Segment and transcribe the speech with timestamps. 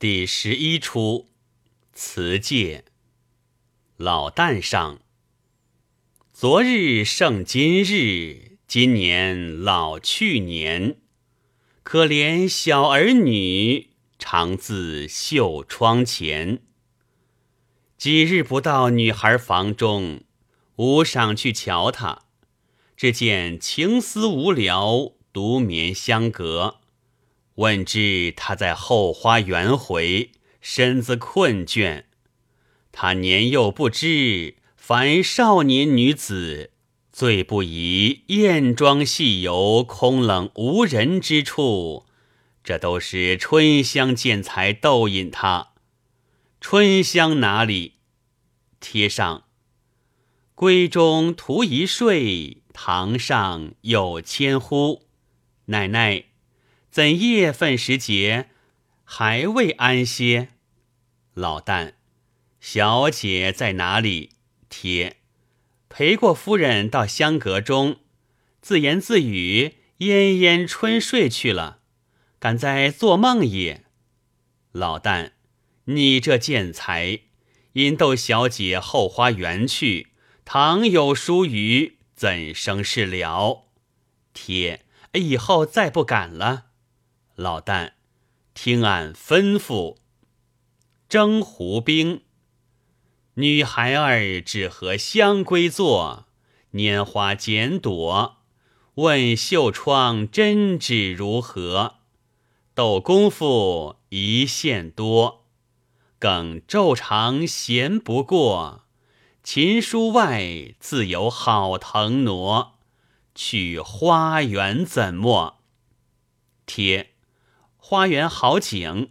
[0.00, 1.28] 第十一出，
[1.92, 2.86] 辞戒。
[3.98, 5.00] 老旦上。
[6.32, 10.96] 昨日胜今日，今年老去年。
[11.82, 16.62] 可怜小儿女，常自绣窗前。
[17.98, 20.22] 几日不到女孩房中，
[20.76, 22.22] 吾上去瞧她，
[22.96, 26.79] 只见情思无聊，独眠相隔。
[27.56, 32.04] 问知他在后花园回，身子困倦。
[32.92, 36.70] 他年幼不知，凡少年女子，
[37.12, 42.06] 最不宜艳妆戏游空冷无人之处。
[42.64, 45.72] 这都是春香见才逗引他。
[46.60, 47.94] 春香哪里？
[48.80, 49.44] 贴上。
[50.54, 55.06] 闺中徒一睡，堂上有千呼。
[55.66, 56.29] 奶奶。
[56.90, 58.48] 怎夜分时节，
[59.04, 60.48] 还未安歇？
[61.34, 61.92] 老旦，
[62.58, 64.30] 小姐在哪里？
[64.68, 65.18] 贴，
[65.88, 68.00] 陪过夫人到香阁中，
[68.60, 71.78] 自言自语，奄奄春睡去了。
[72.40, 73.84] 敢在做梦也？
[74.72, 75.30] 老旦，
[75.84, 77.20] 你这贱才，
[77.74, 80.08] 因逗小姐后花园去，
[80.44, 83.68] 倘有疏虞，怎生事了？
[84.34, 86.69] 贴，以后再不敢了。
[87.40, 87.92] 老旦，
[88.52, 89.96] 听俺吩咐。
[91.08, 92.20] 征胡兵，
[93.32, 96.26] 女孩儿只合香闺坐，
[96.74, 98.42] 拈花剪朵，
[98.96, 102.00] 问绣窗针指如何？
[102.74, 105.46] 斗功夫一线多，
[106.18, 108.84] 更昼长闲不过。
[109.42, 112.78] 琴书外自有好藤挪，
[113.34, 115.60] 去花园怎么？
[116.66, 117.09] 贴。
[117.82, 119.10] 花园好景，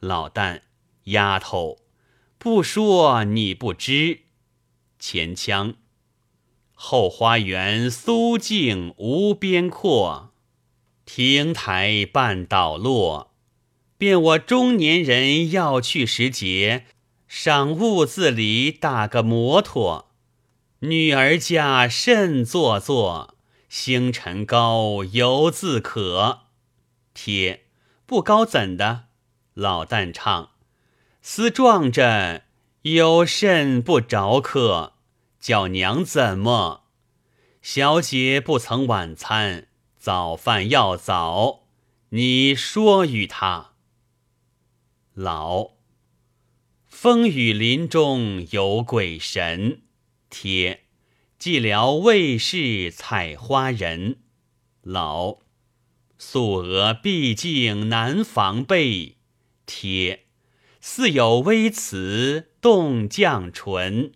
[0.00, 0.60] 老旦
[1.04, 1.78] 丫头，
[2.38, 4.22] 不说你不知。
[4.98, 5.76] 前腔
[6.74, 10.34] 后花园苏静无边阔，
[11.06, 13.32] 亭台半倒落。
[13.96, 16.86] 便我中年人要去时节，
[17.28, 20.10] 赏物自里打个摩托。
[20.80, 23.36] 女儿家甚做作，
[23.68, 26.40] 星辰高犹自可。
[27.14, 27.69] 贴。
[28.10, 29.04] 不高怎的？
[29.54, 30.50] 老旦唱，
[31.22, 32.42] 思壮着
[32.82, 34.94] 有甚不着客？
[35.38, 36.86] 叫娘怎么？
[37.62, 41.68] 小姐不曾晚餐，早饭要早。
[42.08, 43.74] 你说与他。
[45.14, 45.74] 老，
[46.88, 49.82] 风雨林中有鬼神。
[50.28, 50.82] 贴，
[51.38, 54.18] 寂寥未是采花人。
[54.82, 55.38] 老。
[56.22, 59.16] 素娥毕竟难防备，
[59.64, 60.26] 贴
[60.78, 64.12] 似有微词动绛唇。